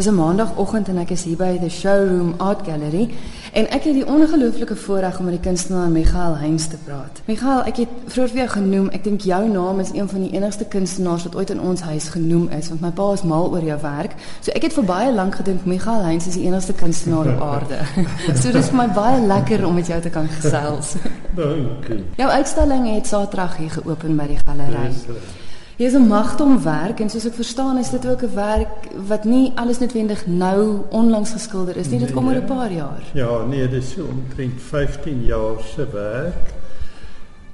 Dis 0.00 0.08
'n 0.08 0.14
maandagooggend 0.14 0.88
en 0.88 0.98
ek 0.98 1.10
is 1.10 1.22
hier 1.24 1.36
by 1.36 1.58
the 1.58 1.68
Showroom 1.68 2.34
Art 2.36 2.60
Gallery 2.64 3.10
en 3.52 3.66
ek 3.70 3.82
het 3.84 3.94
die 3.94 4.06
ongelooflike 4.06 4.76
voorreg 4.76 5.18
om 5.18 5.24
met 5.24 5.34
die 5.34 5.42
kunstenaar 5.48 5.88
Michael 5.88 6.36
Heinz 6.36 6.66
te 6.66 6.76
praat. 6.84 7.20
Michael, 7.24 7.64
ek 7.64 7.76
het 7.76 7.88
vroeër 8.06 8.28
vir 8.28 8.38
jou 8.38 8.48
genoem, 8.48 8.88
ek 8.88 9.04
dink 9.04 9.20
jou 9.20 9.48
naam 9.48 9.80
is 9.80 9.90
een 9.92 10.08
van 10.08 10.20
die 10.20 10.30
enigste 10.32 10.64
kunstenaars 10.64 11.22
wat 11.22 11.36
ooit 11.36 11.50
in 11.50 11.60
ons 11.60 11.80
huis 11.80 12.08
genoem 12.08 12.48
is 12.48 12.68
want 12.68 12.80
my 12.80 12.90
pa 12.90 13.12
is 13.12 13.22
mal 13.22 13.50
oor 13.50 13.64
jou 13.64 13.80
werk. 13.80 14.14
So 14.40 14.50
ek 14.54 14.62
het 14.62 14.72
vir 14.72 14.84
baie 14.84 15.12
lank 15.12 15.34
gedink 15.34 15.64
Michael 15.64 16.02
Heinz 16.02 16.26
is 16.26 16.34
die 16.34 16.46
enigste 16.46 16.72
kunstenaar 16.72 17.34
op 17.34 17.42
aarde. 17.42 17.84
so 18.40 18.52
dis 18.52 18.68
vir 18.68 18.76
my 18.76 18.88
baie 18.88 19.20
lekker 19.26 19.66
om 19.66 19.74
met 19.74 19.86
jou 19.86 20.00
te 20.00 20.10
kan 20.10 20.28
gesels. 20.28 20.96
Dankie. 21.36 22.04
Jou 22.16 22.30
uitstalling 22.30 22.94
het 22.94 23.06
Saterdag 23.06 23.56
hier 23.56 23.70
geopen 23.70 24.16
by 24.16 24.26
die 24.26 24.40
galery. 24.46 24.88
Hier 24.88 25.39
is 25.86 25.94
'n 25.94 26.06
magtom 26.06 26.62
werk 26.62 27.00
en 27.00 27.10
soos 27.10 27.24
ek 27.24 27.34
verstaan 27.34 27.78
is 27.78 27.90
dit 27.90 28.06
ook 28.06 28.22
'n 28.22 28.34
werk 28.34 28.68
wat 29.06 29.24
nie 29.24 29.52
alles 29.54 29.78
noodwendig 29.78 30.26
nou 30.26 30.84
onlangs 30.88 31.32
geskilder 31.32 31.76
is 31.76 31.88
nie. 31.88 31.98
Dit 31.98 32.12
kom 32.12 32.28
oor 32.28 32.34
'n 32.34 32.44
paar 32.44 32.72
jaar. 32.72 33.02
Ja, 33.12 33.44
nee, 33.44 33.68
dit 33.68 33.82
is 33.82 33.90
so 33.90 34.04
omtrent 34.04 34.60
15 34.60 35.24
jaar 35.24 35.60
se 35.74 35.86
werk. 35.92 36.52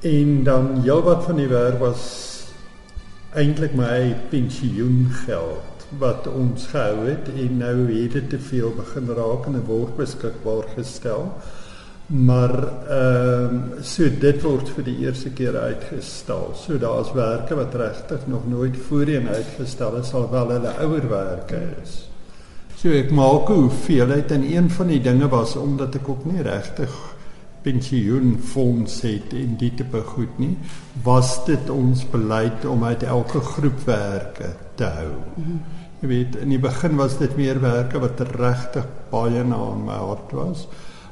En 0.01 0.43
dan 0.43 0.81
heel 0.83 1.03
wat 1.03 1.25
van 1.25 1.37
die 1.37 1.49
werk 1.49 1.79
was 1.79 2.33
eintlik 3.35 3.75
my 3.75 4.17
pensioengeld 4.29 5.77
wat 5.99 6.27
ons 6.27 6.67
gehou 6.67 7.09
het 7.09 7.29
en 7.37 7.57
nou 7.57 8.03
het 8.03 8.13
dit 8.13 8.31
te 8.31 8.39
veel 8.39 8.73
begin 8.77 9.07
raak 9.17 9.47
en 9.47 9.65
word 9.65 9.97
beskikbaar 9.97 10.65
gestel. 10.75 11.33
Maar 12.07 12.55
ehm 12.89 13.55
um, 13.55 13.63
so 13.83 14.07
dit 14.21 14.43
word 14.43 14.69
vir 14.77 14.85
die 14.87 14.99
eerste 15.03 15.33
keer 15.35 15.57
uitgestal. 15.59 16.53
So 16.55 16.79
daar's 16.79 17.11
werke 17.13 17.57
wat 17.59 17.75
regtig 17.75 18.27
nog 18.31 18.47
nooit 18.47 18.77
voorheen 18.89 19.27
uitgestel 19.29 19.97
is, 19.99 20.13
alhoewel 20.15 20.55
hulle 20.55 20.75
ouer 20.85 21.09
werke 21.11 21.59
is. 21.83 22.05
So 22.77 22.95
ek 22.95 23.11
maak 23.11 23.51
'n 23.51 23.67
hoeveelheid 23.67 24.31
en 24.31 24.47
een 24.47 24.71
van 24.71 24.87
die 24.87 25.01
dinge 25.01 25.29
was 25.29 25.57
omdat 25.57 25.95
ek 25.95 26.09
ook 26.09 26.25
nie 26.25 26.43
regtig 26.43 26.95
pensioenfonds 27.63 29.01
het 29.03 29.33
en 29.33 29.57
die 29.59 29.73
tipe 29.75 30.01
goed 30.01 30.39
nie, 30.39 30.57
was 31.03 31.45
dit 31.45 31.71
ons 31.71 32.05
beleid 32.11 32.65
om 32.65 32.85
uit 32.85 33.03
elke 33.03 33.41
groep 33.41 33.81
werke 33.87 34.55
te 34.75 34.85
hou. 34.85 35.15
Jy 36.01 36.09
weet, 36.09 36.37
in 36.37 36.53
die 36.55 36.63
begin 36.63 36.97
was 36.97 37.19
dit 37.19 37.37
meer 37.37 37.61
werke 37.61 37.99
wat 37.99 38.21
regtig 38.21 38.87
baie 39.11 39.43
na 39.45 39.75
my 39.75 39.99
hart 39.99 40.33
was. 40.33 40.69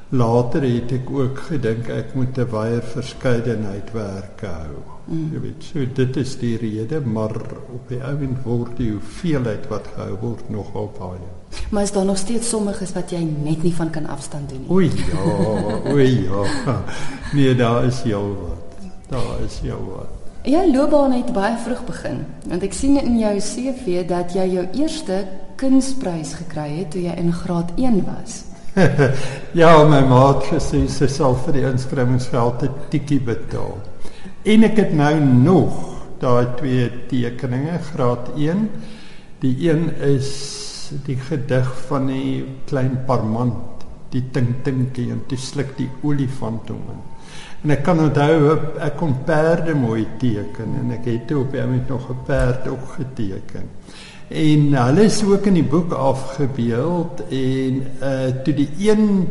Later 0.09 0.61
het 0.61 0.91
ek 0.91 1.07
ook 1.09 1.39
gedink 1.47 1.87
ek 1.89 2.13
moet 2.13 2.37
'n 2.37 2.49
baie 2.51 2.81
verskeidenheid 2.81 3.91
werke 3.91 4.45
hou. 4.45 4.77
Mm. 5.05 5.29
Jy 5.33 5.39
weet, 5.39 5.63
so 5.63 5.85
dit 5.93 6.17
is 6.17 6.37
die 6.37 6.57
rede, 6.57 7.01
maar 7.01 7.35
op 7.73 7.87
die 7.87 8.03
ouend 8.03 8.43
word 8.43 8.77
die 8.77 8.91
hoeveelheid 8.91 9.67
wat 9.67 9.87
gehou 9.95 10.17
word 10.21 10.49
nogal 10.49 10.91
baie. 10.99 11.29
Maar 11.69 11.83
is 11.83 11.91
daar 11.91 12.05
nog 12.05 12.17
steeds 12.17 12.49
sommiges 12.49 12.93
wat 12.93 13.11
jy 13.11 13.21
net 13.43 13.63
nie 13.63 13.73
van 13.73 13.89
kan 13.89 14.05
afstand 14.05 14.49
doen 14.49 14.61
nie? 14.61 14.69
O 14.69 14.79
ja, 14.79 15.21
o 15.93 15.97
ja. 15.97 16.83
Nee, 17.33 17.55
daar 17.55 17.85
is 17.85 18.01
jou 18.03 18.33
wat. 18.33 18.89
Daar 19.09 19.41
is 19.45 19.59
jou 19.63 19.79
wat. 19.95 20.09
Ja, 20.43 20.61
loopbaan 20.71 21.11
het 21.11 21.33
baie 21.33 21.57
vroeg 21.57 21.85
begin. 21.85 22.25
Want 22.47 22.63
ek 22.63 22.73
sien 22.73 23.01
in 23.01 23.17
jou 23.19 23.37
CV 23.39 24.05
dat 24.07 24.33
jy 24.33 24.45
jou 24.53 24.65
eerste 24.73 25.25
kunsprys 25.55 26.33
gekry 26.33 26.69
het 26.77 26.91
toe 26.91 27.01
jy 27.01 27.15
in 27.17 27.33
graad 27.33 27.71
1 27.75 28.03
was. 28.05 28.43
ja, 29.61 29.69
my 29.87 30.01
ma 30.03 30.21
het 30.33 30.49
gesê 30.49 30.81
sy 30.91 31.07
sal 31.07 31.37
vir 31.45 31.55
die 31.55 31.67
inskrywingsgeld 31.69 32.63
'n 32.65 32.73
tikkie 32.91 33.21
betaal. 33.23 33.77
En 34.43 34.67
ek 34.67 34.75
het 34.81 34.91
nou 34.93 35.15
nog 35.19 35.77
daai 36.19 36.47
twee 36.59 36.89
tekeninge, 37.07 37.79
graad 37.91 38.33
1. 38.35 38.69
Die 39.39 39.55
een 39.69 39.87
is 40.03 40.29
die 41.05 41.15
gedig 41.15 41.71
van 41.87 42.07
die 42.11 42.43
klein 42.67 42.99
parmant, 43.07 43.85
die 44.11 44.23
tintinkie 44.31 45.07
en 45.11 45.23
toe 45.27 45.39
sluk 45.39 45.77
die 45.79 45.89
olifant 46.03 46.69
hom 46.69 46.83
in. 46.91 47.01
En 47.63 47.71
ek 47.71 47.83
kan 47.83 47.99
onthou 47.99 48.59
ek 48.83 48.99
kon 48.99 49.15
perde 49.25 49.73
mooi 49.73 50.03
teken 50.19 50.75
en 50.81 50.91
ek 50.99 51.07
het 51.09 51.27
toe 51.27 51.45
op 51.45 51.55
hom 51.55 51.79
nog 51.87 52.09
'n 52.11 52.25
perd 52.27 52.67
ook 52.67 52.85
geteken. 52.99 53.71
En 54.27 54.73
hulle 54.73 55.03
is 55.03 55.23
ook 55.23 55.45
in 55.45 55.53
die 55.53 55.63
boek 55.63 55.91
afgebeeld 55.91 57.21
en 57.29 57.81
uh 58.01 58.27
toe 58.43 58.53
die 58.53 58.69
een 58.79 59.27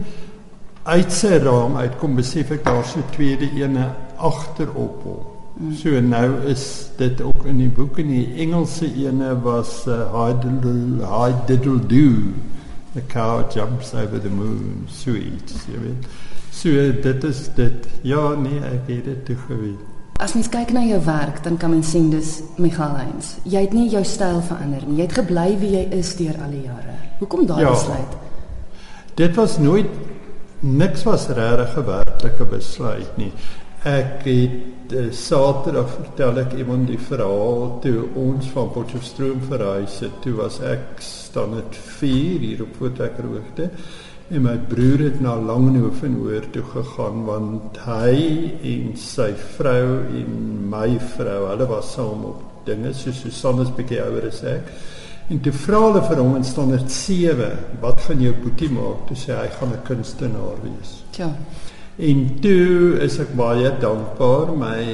uit 0.84 1.12
sy 1.12 1.38
raam 1.42 1.76
uitkom 1.80 2.14
besef 2.14 2.50
ek 2.54 2.64
daar 2.66 2.84
so 2.86 3.02
tweede 3.14 3.48
ene 3.58 3.88
agterop 4.16 5.00
hom. 5.02 5.22
Mm. 5.56 5.72
So 5.78 6.00
nou 6.00 6.28
is 6.50 6.90
dit 6.98 7.20
ook 7.22 7.46
in 7.50 7.62
die 7.62 7.70
boek 7.70 7.98
en 8.02 8.10
die 8.12 8.26
Engelse 8.44 8.90
ene 8.90 9.32
was 9.42 9.86
uh, 9.86 10.10
I 10.14 11.32
diddle 11.46 11.78
do 11.78 12.34
the 12.94 13.02
cow 13.08 13.42
jumps 13.50 13.94
over 13.94 14.20
the 14.20 14.30
moon 14.30 14.86
sweet 14.90 15.56
jy 15.70 15.80
weet. 15.88 16.06
So 16.54 16.70
dit 17.02 17.24
is 17.24 17.48
dit 17.56 17.90
ja 18.02 18.34
nee 18.38 18.62
ek 18.62 18.86
het 18.92 19.10
dit 19.10 19.26
toe 19.26 19.40
geweet. 19.48 19.93
As 20.22 20.34
mens 20.36 20.46
kyk 20.48 20.70
na 20.70 20.84
jou 20.86 21.00
werk, 21.02 21.40
dan 21.42 21.56
kan 21.58 21.72
mens 21.74 21.90
sien 21.90 22.06
dis 22.10 22.36
Michael 22.56 22.94
Heinz. 23.00 23.32
Jy 23.42 23.64
het 23.66 23.72
nie 23.74 23.88
jou 23.90 24.04
styl 24.06 24.38
verander 24.46 24.84
nie. 24.86 25.00
Jy 25.00 25.08
het 25.08 25.16
gebly 25.18 25.48
wie 25.58 25.72
jy 25.74 25.82
is 25.98 26.12
deur 26.14 26.36
al 26.44 26.54
die 26.54 26.62
jare. 26.68 26.94
Hoekom 27.18 27.48
daai 27.50 27.64
ja, 27.64 27.72
besluit? 27.74 28.14
Dit 29.18 29.34
was 29.34 29.58
nooit 29.58 29.90
niks 30.60 31.02
was 31.04 31.26
regtig 31.28 31.76
'n 31.76 31.86
werklike 31.86 32.44
besluit 32.44 33.16
nie. 33.18 33.32
Ek 33.84 34.22
het 34.24 34.92
uh, 34.92 35.10
Saterdag 35.12 35.90
vertel 35.90 36.38
ek 36.38 36.52
iemand 36.52 36.86
die 36.88 36.98
verhaal 36.98 37.78
toe 37.82 38.06
ons 38.14 38.46
van 38.54 38.70
Potchefstroom 38.70 39.42
verhuis 39.50 39.98
het. 40.00 40.22
Toe 40.22 40.32
was 40.38 40.60
ek 40.60 41.02
staan 41.02 41.58
dit 41.58 41.76
4 41.76 42.40
hier 42.40 42.62
op 42.62 42.76
Voortrekkerhoogte. 42.78 43.70
En 44.32 44.40
my 44.40 44.54
broer 44.56 45.02
het 45.04 45.18
na 45.20 45.34
Langehoven 45.36 46.14
hoor 46.14 46.44
toe 46.50 46.62
gegaan 46.64 47.24
want 47.26 47.76
hy 47.84 48.14
en 48.64 48.94
sy 48.96 49.34
vrou 49.56 49.98
en 50.16 50.38
my 50.72 50.94
vrou, 51.12 51.42
hulle 51.50 51.66
was 51.68 51.90
saam 51.92 52.24
op 52.30 52.40
dinge 52.64 52.94
so 52.96 53.12
Susanne 53.12 53.66
is 53.66 53.74
bietjie 53.76 54.00
ouer 54.00 54.30
as 54.30 54.40
ek. 54.48 54.72
En 55.28 55.44
toe 55.44 55.52
vra 55.66 55.82
hulle 55.84 56.02
vir 56.08 56.22
hom 56.22 56.38
in 56.38 56.48
standaard 56.48 56.88
7, 56.88 57.50
wat 57.84 58.00
gaan 58.06 58.24
jou 58.24 58.32
boetie 58.40 58.72
maak? 58.72 59.04
Toe 59.10 59.20
sê 59.26 59.36
hy 59.36 59.46
gaan 59.58 59.76
'n 59.76 59.84
kunstenaar 59.84 60.58
wees. 60.64 60.96
Ja. 61.18 61.30
En 61.98 62.26
toe 62.40 62.98
is 63.04 63.18
ek 63.20 63.36
baie 63.36 63.76
dankbaar 63.80 64.56
my 64.56 64.84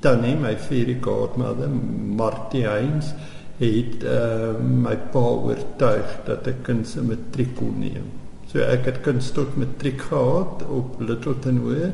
tannie, 0.00 0.36
my 0.36 0.54
vierde 0.56 1.00
godmother, 1.02 1.68
Martie 1.68 2.68
Heinz 2.68 3.14
het 3.58 4.02
uh, 4.02 4.54
my 4.58 4.96
pa 5.10 5.18
oortuig 5.18 6.20
dat 6.26 6.46
ek 6.46 6.62
kuns 6.62 6.96
in 6.96 7.10
matriek 7.10 7.56
kon 7.56 7.80
neem. 7.80 8.23
So 8.54 8.62
ek 8.62 8.84
het 8.86 8.98
kuns 9.02 9.32
tot 9.34 9.56
matriek 9.58 9.98
gehad 10.12 10.60
op 10.70 11.00
Littleton 11.02 11.56
Hoër 11.58 11.88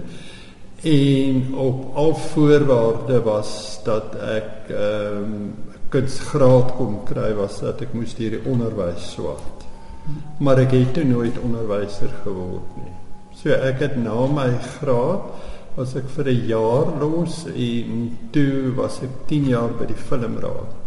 en 0.90 1.38
op 1.56 1.96
al 1.96 2.12
voorwaarde 2.14 3.22
was 3.24 3.52
dat 3.86 4.18
ek 4.20 4.68
ehm 4.68 5.22
um, 5.24 5.38
kunsgraad 5.90 6.74
kon 6.76 6.98
kry 7.08 7.30
was 7.38 7.56
dat 7.64 7.80
ek 7.86 7.94
moes 7.96 8.12
hierdie 8.18 8.42
onderwys 8.44 9.08
swat. 9.14 9.64
Maar 10.44 10.60
ek 10.66 10.76
het 10.76 11.00
nooit 11.08 11.40
onderwyser 11.40 12.12
geword 12.26 12.76
nie. 12.76 12.92
So 13.40 13.56
ek 13.56 13.80
het 13.86 13.96
na 13.96 14.26
my 14.28 14.50
graad 14.76 15.32
was 15.78 15.96
ek 15.96 16.12
vir 16.12 16.28
'n 16.28 16.46
jaar 16.52 16.92
los 17.00 17.46
en 17.48 18.18
toe 18.36 18.76
was 18.76 19.00
ek 19.02 19.16
10 19.32 19.48
jaar 19.48 19.72
by 19.80 19.88
die 19.88 20.02
filmraad. 20.10 20.79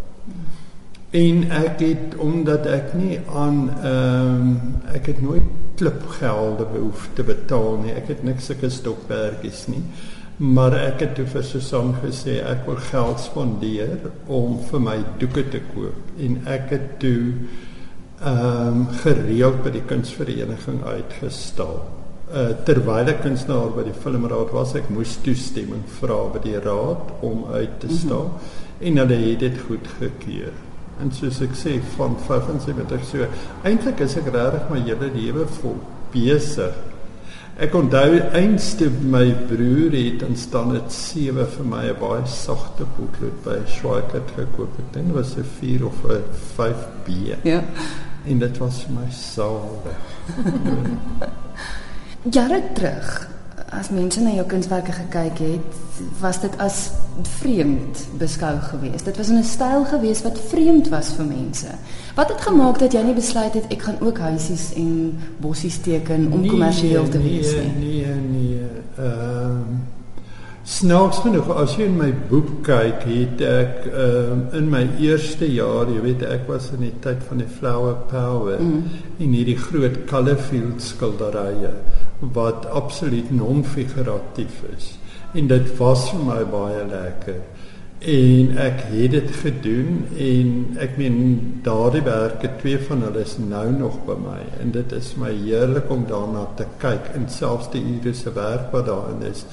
En 1.13 1.43
ek 1.53 1.81
het 1.85 2.15
omdat 2.17 2.65
ek 2.65 2.93
nie 2.97 3.19
aan 3.29 3.67
ehm 3.69 4.39
um, 4.39 4.55
ek 4.93 5.11
het 5.11 5.19
nooit 5.21 5.45
klipgelde 5.77 6.65
behoef 6.71 7.09
te 7.13 7.23
betaal 7.23 7.77
nie. 7.83 7.93
Ek 7.93 8.09
het 8.09 8.23
niks 8.25 8.49
sulke 8.49 8.69
stokperdjies 8.73 9.67
nie. 9.69 9.83
Maar 10.37 10.73
ek 10.79 11.03
het 11.05 11.13
toe 11.19 11.27
vir 11.29 11.45
Susan 11.45 11.93
gesê 12.01 12.39
ek 12.41 12.65
wil 12.65 12.81
geld 12.89 13.21
spandeer 13.21 14.09
om 14.25 14.57
vir 14.71 14.81
my 14.81 14.97
doeke 15.21 15.45
te 15.53 15.61
koop 15.75 16.17
en 16.17 16.39
ek 16.49 16.73
het 16.73 16.89
toe 17.05 17.21
ehm 18.23 18.81
um, 18.81 18.83
gereeld 19.03 19.61
by 19.61 19.75
die 19.77 19.85
kunsvereniging 19.85 20.81
uitgestal. 20.81 21.81
Uh, 22.33 22.49
terwyl 22.65 23.09
ek 23.11 23.21
kunstenaar 23.21 23.69
by 23.75 23.83
die 23.85 23.97
filmraad 24.01 24.53
was, 24.55 24.73
ek 24.79 24.89
moes 24.89 25.19
toestemming 25.21 25.83
vra 25.99 26.23
by 26.33 26.41
die 26.41 26.57
raad 26.57 27.17
om 27.21 27.45
uit 27.53 27.79
te 27.83 27.93
stal 27.93 28.31
mm 28.31 28.37
-hmm. 28.37 28.87
en 28.87 28.97
hulle 29.03 29.25
het 29.29 29.39
dit 29.39 29.65
goedgekeur. 29.67 30.72
En 31.01 31.11
soos 31.11 31.41
ek 31.41 31.55
sê 31.57 31.77
van 31.97 32.15
75 32.27 33.05
so, 33.09 33.27
eintlik 33.65 34.03
is 34.05 34.17
ek 34.19 34.29
regtig 34.33 34.69
my 34.69 34.81
hele 34.85 35.09
lewe 35.15 35.45
vol 35.59 35.79
besig. 36.13 36.75
Ek 37.61 37.75
onthou 37.77 38.17
eenste 38.33 38.87
my 39.13 39.27
broer 39.49 39.93
het 39.93 40.23
in 40.25 40.37
standaard 40.37 40.93
7 40.93 41.45
vir 41.55 41.65
my 41.65 41.83
'n 41.89 41.99
baie 41.99 42.25
sagte 42.25 42.85
boeklet 42.97 43.43
by 43.45 43.59
Schweikert 43.69 44.31
gekoop. 44.37 44.73
Ek 44.79 44.93
dink 44.93 45.07
dit 45.07 45.15
was 45.15 45.35
'n 45.37 45.43
4 45.43 45.85
of 45.85 46.03
'n 46.05 46.23
5B. 46.55 47.37
Ja. 47.43 47.63
En 48.25 48.39
dit 48.39 48.57
was 48.57 48.83
vir 48.83 48.93
my 48.93 49.11
so. 49.11 49.81
Jare 52.35 52.61
terug 52.73 53.32
as 53.79 53.89
mense 53.89 54.21
na 54.21 54.33
jou 54.35 54.45
kunswerke 54.47 54.91
gekyk 54.91 55.39
het, 55.43 55.79
was 56.19 56.39
dit 56.41 56.57
as 56.57 56.91
vreemd 57.39 58.05
beskou 58.17 58.53
geweest. 58.69 59.05
Dit 59.05 59.17
was 59.17 59.29
'n 59.29 59.43
styl 59.43 59.85
geweest 59.85 60.23
wat 60.23 60.39
vreemd 60.39 60.89
was 60.89 61.13
vir 61.17 61.25
mense. 61.25 61.67
Wat 62.15 62.29
het 62.29 62.41
gemaak 62.41 62.79
dat 62.79 62.93
jy 62.93 63.01
nie 63.01 63.13
besluit 63.13 63.53
het 63.53 63.65
ek 63.69 63.81
gaan 63.81 63.99
ook 63.99 64.17
huisies 64.17 64.73
en 64.75 65.19
bossies 65.37 65.77
teken 65.77 66.31
om 66.31 66.47
kommersieel 66.47 67.01
nee, 67.01 67.11
te 67.11 67.21
wees 67.21 67.51
nie? 67.55 67.71
Nee, 67.79 68.05
nee, 68.05 68.15
nee. 68.31 68.67
Ehm 68.97 69.51
um, 69.51 69.81
Snaaks 70.63 71.17
genoeg 71.19 71.49
as 71.59 71.73
jy 71.75 71.89
in 71.89 71.97
my 71.97 72.13
boek 72.29 72.61
kyk, 72.63 73.01
het 73.03 73.41
ek 73.43 73.81
um, 73.99 74.45
in 74.55 74.69
my 74.71 74.85
eerste 75.03 75.43
jaar, 75.51 75.89
jy 75.91 75.99
weet 76.05 76.23
ek 76.23 76.47
was 76.47 76.69
in 76.71 76.85
die 76.85 76.93
tyd 77.03 77.19
van 77.27 77.37
die 77.43 77.49
flower 77.51 77.97
power 78.07 78.61
mm. 78.63 79.01
en 79.19 79.33
hierdie 79.35 79.57
groot 79.59 79.97
Colorfield 80.07 80.79
skilderye 80.81 81.73
wat 82.31 82.65
absoluut 82.65 83.31
non-figuratief 83.31 84.61
is. 84.77 84.97
En 85.33 85.47
dit 85.47 85.77
was 85.77 86.09
vir 86.11 86.23
my 86.23 86.43
baie 86.47 86.85
lekker. 86.87 87.41
En 88.03 88.57
ek 88.59 88.81
het 88.91 89.13
dit 89.13 89.29
gedoen 89.39 90.01
en 90.19 90.49
ek 90.83 90.97
meen 90.99 91.19
daardie 91.63 92.01
werke 92.03 92.49
twee 92.59 92.79
van 92.83 93.05
hulle 93.05 93.21
is 93.23 93.37
nou 93.39 93.69
nog 93.71 93.95
by 94.07 94.17
my 94.19 94.41
en 94.59 94.73
dit 94.75 94.95
is 94.97 95.13
my 95.15 95.31
heerlik 95.31 95.87
om 95.91 96.03
daarna 96.09 96.43
te 96.59 96.67
kyk 96.81 97.13
en 97.15 97.29
selfs 97.31 97.71
die 97.71 97.83
Iris 97.93 98.25
se 98.25 98.33
werk 98.35 98.75
wat 98.75 98.89
daarin 98.91 99.23
is. 99.29 99.45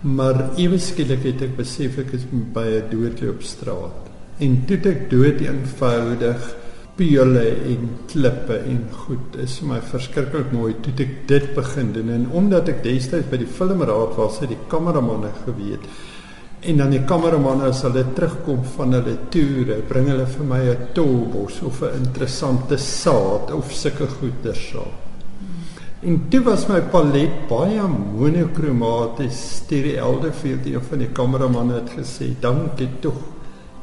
Maar 0.00 0.40
ewe 0.56 0.80
skielik 0.80 1.26
het 1.28 1.44
ek 1.44 1.58
besef 1.60 2.00
ek 2.00 2.16
is 2.16 2.24
by 2.32 2.64
'n 2.64 2.88
doodloop 2.90 3.44
straat. 3.44 4.08
En 4.40 4.64
toe 4.66 4.80
ek 4.88 5.10
dood 5.10 5.44
eenvoudig 5.44 6.48
piele 6.96 7.44
en 7.72 7.90
klippe 8.10 8.58
en 8.68 8.80
goed 9.04 9.36
is 9.42 9.58
my 9.66 9.80
verskriklik 9.92 10.52
mooi 10.52 10.74
toe 10.84 10.94
ek 11.04 11.14
dit 11.28 11.46
begin 11.56 11.92
doen 11.96 12.10
en 12.16 12.26
omdat 12.40 12.68
ek 12.68 12.82
destyds 12.84 13.30
by 13.30 13.40
die 13.40 13.52
filmraad 13.58 14.16
was 14.18 14.40
het 14.42 14.52
die 14.52 14.60
kameramanne 14.72 15.30
geweet 15.44 15.86
en 16.62 16.82
dan 16.82 16.92
die 16.94 17.04
kameramanne 17.08 17.70
as 17.72 17.84
hulle 17.86 18.04
terugkom 18.16 18.66
van 18.76 18.98
hulle 18.98 19.16
toere 19.34 19.80
bring 19.88 20.10
hulle 20.12 20.26
vir 20.34 20.50
my 20.54 20.60
'n 20.74 20.90
tolbos 20.94 21.62
of 21.62 21.82
'n 21.82 22.04
interessante 22.04 22.76
saad 22.78 23.50
of 23.50 23.72
sulke 23.72 24.06
goeders 24.18 24.68
saam 24.72 25.00
En 26.02 26.16
toe 26.28 26.40
was 26.42 26.64
my 26.66 26.80
palet 26.90 27.44
baie 27.46 27.82
monokromaties. 27.86 29.36
Stuur 29.60 29.84
Elderfield 29.94 30.66
een 30.66 30.82
van 30.82 30.98
die 30.98 31.12
kameramanne 31.14 31.74
het 31.74 31.92
gesê, 31.94 32.34
"Dankie 32.40 32.88
tog. 33.00 33.31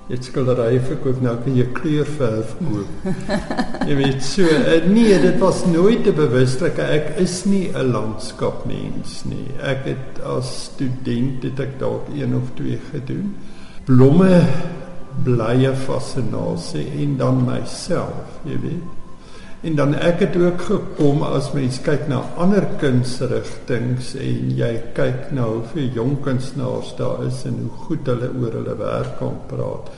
Dit 0.10 0.26
skildery 0.26 0.80
verkoop 0.82 1.20
nou 1.22 1.36
kan 1.44 1.56
jy 1.58 1.68
kleurverf 1.78 2.56
koop." 2.58 3.10
jy 3.90 3.98
weet 4.00 4.24
so, 4.26 4.46
uh, 4.46 4.80
nee, 4.90 5.20
dit 5.22 5.38
was 5.42 5.62
nooit 5.70 6.08
'n 6.08 6.16
bewuslike 6.18 6.82
ek 6.82 7.14
is 7.22 7.46
nie 7.46 7.70
'n 7.70 7.92
landskapmens 7.94 9.24
nie. 9.26 9.48
Ek 9.62 9.86
het 9.86 10.22
as 10.26 10.50
student 10.74 11.44
het 11.44 11.60
ek 11.60 11.80
dalk 11.80 12.10
een 12.14 12.36
of 12.36 12.50
twee 12.56 12.80
gedoen. 12.92 13.36
Blomme 13.86 14.46
blye 15.24 15.74
fascinasie 15.76 16.88
en 17.04 17.18
dan 17.18 17.46
myself, 17.46 18.40
jy 18.46 18.58
weet. 18.62 18.99
En 19.62 19.76
dan 19.76 19.94
ek 19.94 20.22
het 20.24 20.36
ook 20.40 20.62
gekom 20.62 21.24
as 21.28 21.50
mens 21.52 21.82
kyk 21.84 22.06
na 22.08 22.22
ander 22.40 22.64
kunsrigtinge 22.80 24.06
en 24.24 24.54
jy 24.56 24.70
kyk 24.96 25.34
nou 25.36 25.66
vir 25.74 25.90
jong 25.98 26.16
kunstenaars 26.24 26.94
daar 27.00 27.26
is 27.28 27.42
en 27.50 27.58
hoe 27.66 27.82
goed 27.88 28.08
hulle 28.08 28.30
oor 28.40 28.56
hulle 28.62 28.78
werk 28.80 29.18
kan 29.20 29.36
praat. 29.50 29.92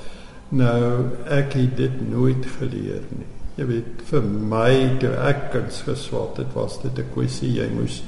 Nou 0.58 1.12
ek 1.30 1.54
het 1.60 1.78
dit 1.78 2.02
nooit 2.10 2.48
geleer 2.58 3.06
nie. 3.14 3.30
Jy 3.60 3.68
weet 3.70 4.02
vir 4.10 4.26
my 4.26 4.74
toe 5.04 5.14
ek 5.30 5.52
kuns 5.54 5.84
geswat 5.86 6.42
het 6.42 6.58
was 6.58 6.82
dit 6.82 6.98
'n 6.98 7.14
kwessie 7.14 7.54
jy 7.60 7.70
moes 7.70 8.02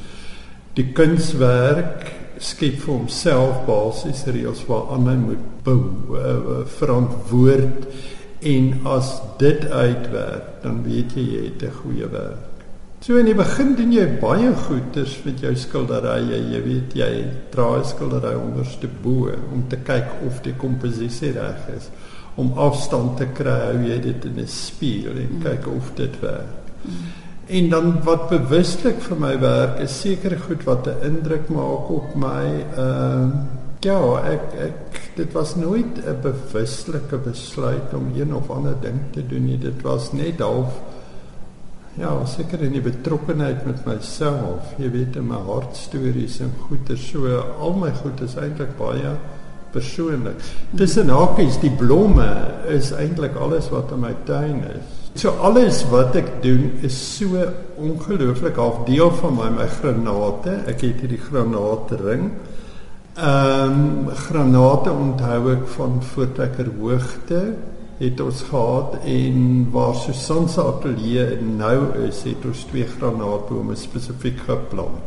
die 0.74 0.90
kunswerk 0.98 2.10
skep 2.42 2.80
vir 2.82 2.94
homself 2.96 3.62
basies 3.68 4.26
reëls 4.26 4.64
waaraan 4.66 5.08
hy 5.08 5.18
moet 5.22 5.44
bou 5.64 5.80
uh, 6.18 6.66
verantwoord 6.80 7.86
En 8.44 8.80
as 8.84 9.22
dit 9.38 9.70
uitwerk, 9.70 10.60
dan 10.64 10.82
weet 10.84 11.14
jy 11.16 11.24
jy 11.24 11.44
het 11.46 11.64
'n 11.64 11.78
goeie 11.82 12.08
werk. 12.08 12.50
So 13.00 13.18
in 13.20 13.26
die 13.26 13.36
begin 13.36 13.76
doen 13.76 13.92
jy 13.92 14.06
baie 14.22 14.54
goeders 14.56 15.18
met 15.26 15.40
jou 15.40 15.56
skilderye. 15.56 16.38
Jy 16.54 16.62
weet 16.64 16.94
jy 16.94 17.26
draai 17.52 17.84
skildery 17.84 18.36
onderste 18.36 18.88
bo 19.04 19.28
om 19.54 19.66
te 19.68 19.76
kyk 19.76 20.08
of 20.28 20.42
die 20.42 20.54
komposisie 20.54 21.32
reg 21.32 21.68
is, 21.76 21.90
om 22.36 22.54
afstand 22.56 23.18
te 23.18 23.26
kry 23.26 23.76
hoe 23.76 23.88
jy 23.90 24.00
dit 24.02 24.26
in 24.26 24.40
'n 24.40 24.48
spieël 24.48 25.18
en 25.18 25.42
kyk 25.44 25.68
of 25.68 25.92
dit 25.96 26.20
werk. 26.20 26.64
En 27.48 27.70
dan 27.70 28.04
wat 28.04 28.30
bewuslik 28.30 29.02
vir 29.02 29.20
my 29.20 29.40
werk 29.40 29.80
is 29.80 30.00
seker 30.00 30.40
goed 30.40 30.64
wat 30.64 30.88
'n 30.88 31.04
indruk 31.04 31.50
maak 31.50 31.90
op 31.90 32.16
my 32.16 32.64
ehm 32.78 33.28
uh, 33.28 33.63
Ja, 33.84 34.00
ek 34.24 34.54
ek 34.64 35.00
dit 35.18 35.34
was 35.36 35.56
nooit 35.60 35.98
'n 36.00 36.22
bewuslike 36.24 37.18
besluit 37.18 37.94
om 37.94 38.14
een 38.16 38.34
of 38.36 38.50
ander 38.50 38.76
ding 38.82 39.00
te 39.12 39.28
doen 39.28 39.46
nie. 39.46 39.58
Dit 39.58 39.82
was 39.82 40.12
net 40.14 40.40
half 40.40 40.80
ja, 41.98 42.26
seker 42.26 42.62
in 42.62 42.72
die 42.72 42.82
betrokkenheid 42.82 43.66
met 43.66 43.86
myself. 43.86 44.72
Jy 44.78 44.90
weet, 44.92 45.16
in 45.16 45.28
my 45.28 45.42
hartstories 45.46 46.40
en 46.40 46.54
goeie 46.66 46.98
so 46.98 47.28
al 47.60 47.74
my 47.74 47.92
goed 47.92 48.22
is 48.22 48.36
eintlik 48.36 48.78
baie 48.78 49.18
persoonlik. 49.74 50.40
Tussen 50.76 51.10
hakies, 51.10 51.60
die 51.60 51.74
blomme 51.78 52.30
is 52.70 52.92
eintlik 52.92 53.36
alles 53.36 53.70
wat 53.70 53.92
in 53.92 54.00
my 54.00 54.16
tuin 54.26 54.64
is. 54.70 55.22
So 55.22 55.30
alles 55.30 55.84
wat 55.92 56.16
ek 56.16 56.42
doen 56.42 56.72
is 56.82 57.18
so 57.18 57.38
ongelooflik 57.78 58.56
half 58.56 58.86
deel 58.86 59.12
van 59.12 59.36
my 59.36 59.50
my 59.50 59.68
granate. 59.68 60.64
Ek 60.66 60.82
het 60.82 61.04
hierdie 61.04 61.22
granaatring. 61.22 62.32
Ehm 63.14 63.72
um, 63.72 64.08
granate 64.10 64.90
onthou 64.90 65.52
ek 65.52 65.68
van 65.76 66.00
Voortrekker 66.02 66.70
Hoogte 66.80 67.42
het 68.00 68.22
ons 68.24 68.40
gehad 68.48 68.96
en 69.06 69.68
waar 69.72 69.94
Susan 69.96 70.48
se 70.50 70.62
ateljee 70.62 71.38
nou 71.46 72.08
is, 72.08 72.24
het 72.26 72.48
ons 72.50 72.64
twee 72.72 72.88
granaatbome 72.90 73.76
spesifiek 73.78 74.40
geplant. 74.48 74.98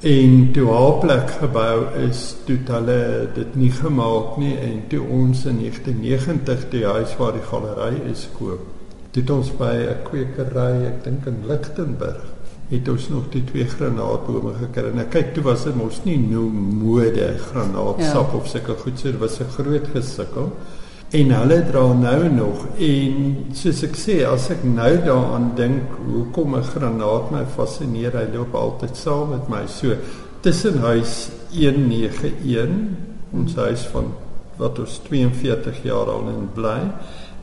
En 0.00 0.48
toe 0.56 0.70
haar 0.70 0.96
plek 1.02 1.34
gebou 1.42 1.76
is, 2.06 2.22
toe 2.48 2.56
hulle 2.70 3.28
dit 3.36 3.58
nie 3.60 3.72
gemaak 3.76 4.38
nie 4.40 4.54
en 4.56 4.80
toe 4.88 5.02
ons 5.04 5.44
in 5.44 5.60
1990 5.60 6.64
die 6.72 6.86
huis 6.86 7.12
waar 7.20 7.36
die 7.36 7.44
galery 7.50 8.00
is 8.14 8.24
koop. 8.38 8.64
Dit 9.12 9.28
ons 9.30 9.52
by 9.60 9.74
'n 9.84 10.00
kwekery, 10.08 10.86
ek 10.88 11.04
dink 11.04 11.26
in 11.26 11.44
Lichtenburg 11.44 12.33
het 12.74 12.88
ons 12.92 13.08
nog 13.08 13.28
die 13.32 13.42
twee 13.48 13.66
granaatbome 13.68 14.54
gekry. 14.60 14.90
En 14.92 15.02
ek 15.04 15.10
kyk 15.14 15.34
toe 15.34 15.44
was 15.46 15.64
dit 15.68 15.76
mos 15.78 16.00
nie 16.04 16.16
nou 16.20 16.46
mode 16.52 17.28
granaatsap 17.48 18.32
ja. 18.32 18.38
of 18.38 18.48
sulke 18.50 18.76
goed 18.82 18.98
so, 18.98 19.10
dit 19.10 19.20
was 19.20 19.40
'n 19.40 19.52
groot 19.56 19.86
gesukkel. 19.94 20.52
En 21.14 21.30
hulle 21.30 21.60
dra 21.70 21.92
nou 21.92 22.28
nog 22.28 22.66
en 22.78 23.36
soos 23.54 23.82
ek 23.86 23.94
sê, 23.94 24.16
as 24.26 24.50
ek 24.50 24.64
nou 24.64 24.90
daaraan 25.04 25.52
dink 25.54 25.82
hoekom 26.08 26.56
'n 26.56 26.64
granaat 26.72 27.30
my 27.30 27.44
fascineer, 27.56 28.16
hy 28.18 28.26
loop 28.34 28.54
altyd 28.54 28.96
saam 28.96 29.30
met 29.30 29.48
my. 29.48 29.66
So 29.66 29.94
tussen 30.40 30.78
huis 30.78 31.30
191, 31.50 32.98
ons 33.32 33.54
huis 33.54 33.86
van 33.92 34.12
wat 34.56 34.78
ons 34.78 35.00
42 35.08 35.82
jaar 35.82 36.10
al 36.10 36.28
in 36.28 36.48
bly 36.54 36.80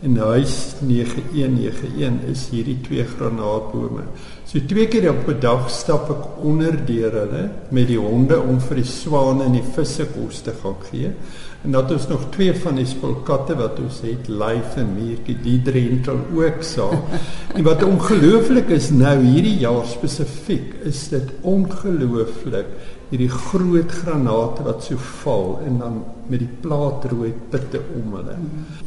en 0.01 0.17
huis 0.17 0.53
9191 0.81 2.23
is 2.31 2.47
hierdie 2.49 2.79
twee 2.81 3.03
granaatbome. 3.05 4.07
So 4.49 4.59
twee 4.67 4.87
keer 4.89 5.11
op 5.11 5.27
'n 5.29 5.39
dag 5.39 5.69
stap 5.69 6.09
ek 6.09 6.43
onder 6.43 6.73
deur 6.85 7.11
hulle 7.11 7.43
met 7.69 7.87
die 7.87 7.99
honde 7.99 8.39
om 8.41 8.59
vir 8.59 8.75
die 8.81 8.89
swane 8.89 9.43
en 9.43 9.53
die 9.53 9.69
visse 9.75 10.05
kos 10.05 10.41
te 10.41 10.53
gaan 10.63 10.79
gee. 10.89 11.11
En 11.63 11.71
dat 11.71 11.91
ons 11.91 12.07
nog 12.07 12.29
twee 12.31 12.53
van 12.53 12.75
die 12.75 12.85
spulkatte 12.85 13.55
wat 13.55 13.79
ons 13.79 14.01
het, 14.01 14.27
Lyf 14.27 14.77
en 14.77 14.95
Miertjie, 14.95 15.37
die 15.43 15.61
drentel 15.61 16.17
ook 16.33 16.63
saam. 16.63 17.03
en 17.55 17.63
wat 17.63 17.83
ongelooflik 17.83 18.69
is 18.69 18.89
nou 18.89 19.19
hierdie 19.21 19.59
jaar 19.59 19.85
spesifiek, 19.85 20.73
is 20.83 21.09
dit 21.09 21.29
ongelooflik 21.41 22.65
hierdie 23.11 23.29
groot 23.29 23.91
granate 23.91 24.63
wat 24.63 24.85
so 24.87 24.99
val 25.21 25.57
en 25.67 25.77
dan 25.81 25.99
met 26.31 26.39
die 26.39 26.49
plaatrooi 26.63 27.33
pitte 27.51 27.81
om 27.97 28.15
hulle. 28.15 28.37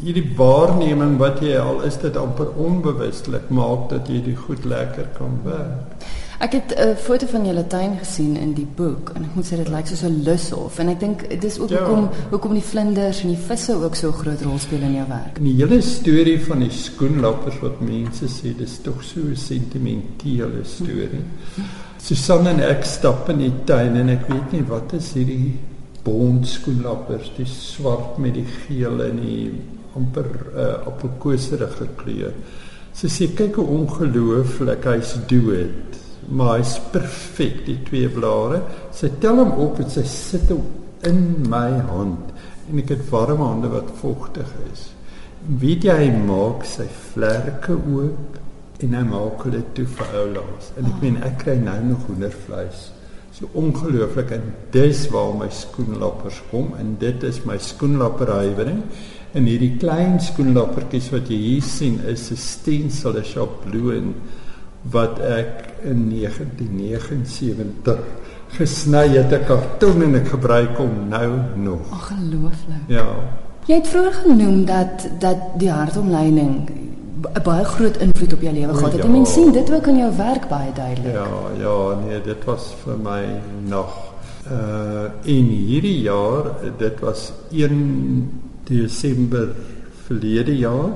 Hierdie 0.01 0.27
waarneming 0.39 1.19
wat 1.21 1.43
jy 1.45 1.59
al 1.61 1.83
is 1.85 1.99
dit 2.01 2.17
amper 2.17 2.55
onbewustelik 2.57 3.51
maak 3.53 3.91
dat 3.93 4.09
jy 4.09 4.23
dit 4.25 4.45
goed 4.47 4.65
lekker 4.65 5.11
kan 5.19 5.37
werk. 5.45 6.07
Ek 6.45 6.53
het 6.53 6.75
'n 6.77 6.97
foto 6.97 7.27
van 7.27 7.47
julle 7.47 7.67
tuin 7.67 7.99
gesien 7.99 8.37
in 8.37 8.53
die 8.53 8.67
boek 8.77 9.13
en 9.15 9.23
ek 9.25 9.35
moet 9.35 9.47
sê 9.47 9.57
dit 9.57 9.69
lyk 9.69 9.87
soos 9.87 10.03
'n 10.03 10.23
lushof 10.25 10.79
en 10.79 10.89
ek 10.89 11.01
dink 11.01 11.29
dit 11.29 11.45
is 11.45 11.59
ook 11.59 11.71
ja. 11.71 11.79
hoekom 11.79 12.09
hoekom 12.31 12.53
die 12.53 12.69
vlinders 12.73 13.23
en 13.23 13.29
die 13.29 13.45
visse 13.49 13.75
ook 13.75 13.95
so 13.95 14.13
groot 14.13 14.43
rol 14.43 14.59
speel 14.59 14.83
in 14.83 14.95
jou 14.95 15.09
werk. 15.09 15.39
En 15.39 15.45
die 15.45 15.55
hele 15.55 15.81
storie 15.81 16.41
van 16.41 16.59
die 16.59 16.71
skoenlappers 16.71 17.61
wat 17.61 17.81
mense 17.81 18.27
sê 18.27 18.57
dis 18.57 18.79
tog 18.83 19.03
so 19.03 19.21
'n 19.21 19.37
sentimentele 19.37 20.65
storie. 20.65 21.25
Susan 22.05 22.51
en 22.51 22.61
ek 22.61 22.83
stap 22.85 23.31
in 23.33 23.39
die 23.41 23.53
tuin 23.65 23.95
en 23.97 24.11
ek 24.13 24.27
weet 24.29 24.51
nie 24.53 24.65
wat 24.69 24.93
is 24.99 25.15
hierdie 25.17 25.55
bondskoenlappers, 26.05 27.31
die 27.39 27.49
swart 27.49 28.19
met 28.21 28.37
die 28.37 28.45
geel 28.45 29.01
en 29.07 29.23
die 29.23 29.47
amper 29.97 30.29
uh, 30.53 30.67
appelkoserige 30.91 31.89
kleur. 31.97 32.35
Sy 32.95 33.09
sê 33.09 33.31
kyk 33.39 33.57
hoe 33.57 33.79
ongelooflik 33.79 34.85
hy's 34.91 35.15
dood 35.31 35.95
maar 36.29 36.59
hy's 36.59 36.77
perfek 36.93 37.65
die 37.67 37.79
twee 37.89 38.09
blare. 38.13 38.61
Sy 38.95 39.11
tel 39.23 39.41
hom 39.43 39.57
op 39.65 39.81
en 39.83 39.91
sy 39.93 40.05
sit 40.09 40.53
hom 40.53 40.65
in 41.09 41.25
my 41.49 41.71
hand 41.89 42.33
en 42.69 42.81
ek 42.81 42.95
het 42.95 43.09
warm 43.11 43.43
hande 43.45 43.73
wat 43.73 43.91
vogtig 44.01 44.49
is. 44.71 44.87
Weet 45.61 45.85
jy 45.89 46.09
maak 46.25 46.65
sy 46.69 46.87
vlerke 47.13 47.77
oop 47.77 48.44
en 48.85 48.95
hy 48.99 49.05
maak 49.09 49.43
hulle 49.47 49.63
toe 49.77 49.87
vir 49.97 50.13
oulaas. 50.21 50.71
En 50.79 50.85
ek 50.91 51.01
meen 51.03 51.17
ek 51.25 51.39
kry 51.45 51.57
nou 51.61 51.81
nog 51.89 52.07
hoendervleis. 52.09 52.91
So 53.35 53.49
ongelooflik 53.59 54.31
en 54.37 54.45
dis 54.75 55.01
waar 55.11 55.33
my 55.35 55.49
skoenlappers 55.51 56.39
kom 56.53 56.75
en 56.79 56.95
dit 57.01 57.27
is 57.27 57.43
my 57.49 57.59
skoenlapperhywering. 57.59 58.83
En 59.35 59.49
hierdie 59.51 59.75
klein 59.83 60.21
skoenlappertjies 60.23 61.11
wat 61.15 61.31
jy 61.33 61.41
hier 61.43 61.67
sien 61.67 61.99
is 62.07 62.31
'n 62.31 62.37
stensel, 62.37 63.19
'n 63.19 63.25
sjabloon 63.25 64.15
wat 64.93 65.19
ek 65.19 65.75
in 65.83 66.09
1979 66.09 67.99
gesny 68.55 69.09
het 69.17 69.33
'n 69.33 69.45
karton 69.47 70.03
en 70.03 70.15
ek 70.15 70.29
gebruik 70.29 70.77
hom 70.77 71.09
nou 71.09 71.31
nog. 71.57 71.91
Ongelooflik. 71.91 72.85
Ja. 72.89 73.07
Jy 73.67 73.75
het 73.75 73.89
vroeër 73.89 74.13
genoem 74.13 74.65
dat 74.65 75.09
dat 75.19 75.39
die 75.59 75.71
hartomleiding 75.71 76.71
'n 77.33 77.43
baie 77.43 77.65
groot 77.65 77.97
invloed 77.97 78.33
op 78.33 78.41
jou 78.41 78.55
lewe 78.55 78.75
gehad 78.75 78.93
het. 78.93 79.03
Ja. 79.03 79.09
Mense 79.09 79.33
sien 79.33 79.53
dit 79.53 79.73
ook 79.73 79.87
in 79.87 79.97
jou 79.97 80.17
werk 80.17 80.49
baie 80.49 80.73
duidelik. 80.73 81.13
Ja, 81.13 81.29
ja, 81.59 81.99
nee, 82.07 82.21
dit 82.23 82.45
was 82.45 82.75
vir 82.85 82.99
my 82.99 83.23
nog 83.69 84.13
uh 84.51 85.09
in 85.23 85.45
hierdie 85.45 86.01
jaar, 86.01 86.45
dit 86.79 87.01
was 87.01 87.33
1 87.51 88.31
Desember 88.65 89.49
verlede 90.07 90.57
jaar, 90.57 90.91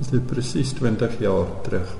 is 0.00 0.10
dit 0.10 0.26
presies 0.26 0.72
20 0.72 1.18
jaar 1.18 1.46
terug. 1.62 1.96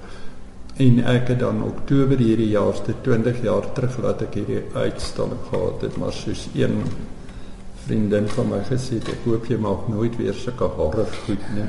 En 0.77 0.99
ek 1.05 1.29
het 1.29 1.39
dan 1.39 1.63
Oktober 1.63 2.19
hierdie 2.19 2.49
jaar 2.49 2.75
se 2.75 2.95
20 3.03 3.43
jaar 3.43 3.73
terug 3.73 3.99
laat 4.03 4.23
ek 4.23 4.35
hierdie 4.35 4.63
uitstalling 4.75 5.43
gehad 5.51 5.81
het, 5.81 5.97
maar 5.97 6.13
soos 6.13 6.47
een 6.55 6.83
vriendin 7.87 8.29
van 8.29 8.49
my 8.53 8.61
gesê 8.69 8.99
het, 8.99 9.09
ek 9.15 9.25
hoop 9.29 9.49
jy 9.51 9.57
maak 9.61 9.89
nooit 9.91 10.17
weer 10.21 10.37
sulke 10.37 10.69
horror 10.77 11.09
goed 11.25 11.47
nie. 11.57 11.67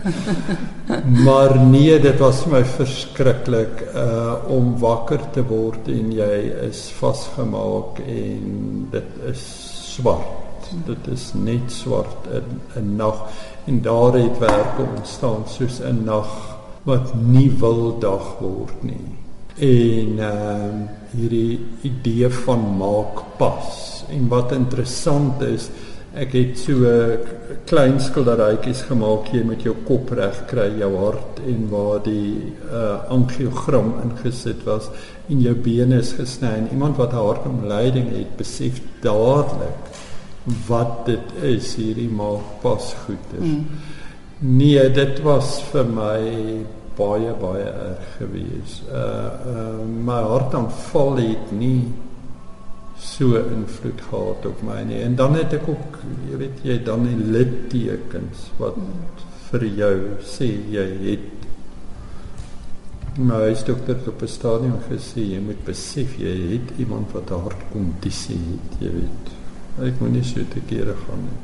maar 1.28 1.56
nee, 1.60 1.98
dit 2.04 2.20
was 2.22 2.44
vir 2.46 2.56
my 2.58 2.64
verskriklik 2.76 3.86
uh 3.92 4.20
om 4.52 4.74
wakker 4.82 5.24
te 5.36 5.44
word 5.48 5.88
en 5.92 6.12
jy 6.16 6.38
is 6.68 6.84
vasgemaak 7.00 8.02
en 8.04 8.88
dit 8.92 9.20
is 9.32 9.44
swart. 9.96 10.72
Dit 10.88 11.08
is 11.12 11.32
net 11.36 11.72
swart 11.72 12.30
in 12.32 12.62
'n 12.80 12.96
nag 12.98 13.28
en 13.68 13.82
daar 13.82 14.18
het 14.18 14.40
werke 14.40 14.88
ontstaan 14.98 15.48
soos 15.48 15.82
'n 15.82 16.04
nag 16.06 16.32
wat 16.84 17.14
nie 17.16 17.52
wil 17.60 18.00
dag 18.00 18.40
word 18.40 18.84
nie. 18.84 19.08
En 19.56 20.20
ehm 20.20 20.66
um, 20.66 20.90
hierdie 21.12 21.60
idee 21.82 22.30
van 22.30 22.78
maak 22.78 23.24
pas. 23.38 24.04
En 24.10 24.28
wat 24.28 24.52
interessant 24.52 25.42
is, 25.42 25.70
ek 26.14 26.34
het 26.36 26.58
so 26.60 26.74
'n 26.74 27.20
klein 27.66 28.00
skilderytjies 28.00 28.82
gemaak 28.90 29.32
jy 29.34 29.44
met 29.44 29.64
jou 29.64 29.76
kop 29.88 30.12
reg 30.12 30.46
kry, 30.48 30.68
jou 30.80 30.92
hart 30.98 31.40
en 31.48 31.70
waar 31.70 32.04
die 32.04 32.52
uh 32.72 33.00
angiogram 33.08 33.94
ingesit 34.04 34.64
was 34.66 34.90
en 35.30 35.40
jou 35.42 35.56
bene 35.56 36.00
is 36.00 36.14
gesny 36.14 36.52
en 36.58 36.68
iemand 36.72 36.98
wat 36.98 37.14
'n 37.14 37.16
hartomleiding 37.16 38.10
het, 38.18 38.38
besef 38.38 38.82
dadelik 39.02 39.80
wat 40.68 41.06
dit 41.06 41.44
is 41.44 41.76
hierdie 41.76 42.10
maak 42.10 42.62
pas 42.62 42.96
goeders. 43.06 43.48
Mm. 43.48 43.66
Nee, 44.40 44.92
dit 44.92 45.22
was 45.22 45.62
vir 45.72 45.86
my 45.86 46.66
baie 46.98 47.34
baie 47.42 47.64
erg 47.64 48.06
gewees. 48.18 48.82
Uh 48.92 48.98
uh 49.48 49.86
my 50.06 50.22
hartaanval 50.22 51.16
het 51.18 51.52
nie 51.52 51.94
so 53.02 53.36
invloed 53.36 54.02
gehad 54.10 54.46
op 54.46 54.62
my 54.66 54.82
nie. 54.86 55.02
En 55.02 55.16
dan 55.16 55.36
het 55.36 55.54
ek 55.58 55.68
ook, 55.70 56.00
jy 56.30 56.38
weet 56.38 56.66
jy 56.68 56.78
dan 56.86 57.06
die 57.08 57.18
littekens 57.18 58.52
wat 58.62 58.78
vir 59.50 59.66
jou 59.76 59.96
sê 60.24 60.48
jy 60.72 60.88
het 61.10 61.42
my 63.20 63.42
huisdokter 63.50 63.98
op 64.08 64.22
'n 64.22 64.28
stadium 64.28 64.78
gesê 64.90 65.22
jy 65.34 65.40
moet 65.40 65.64
besef 65.66 66.18
jy 66.18 66.36
het 66.54 66.78
iemand 66.78 67.12
wat 67.12 67.30
hartkondisie 67.30 68.40
het, 68.52 68.80
jy 68.80 68.92
weet. 68.94 69.26
Ek 69.88 70.00
moet 70.00 70.12
nie 70.12 70.24
so 70.24 70.40
te 70.54 70.62
kere 70.68 70.96
gaan 71.06 71.22
nie. 71.26 71.40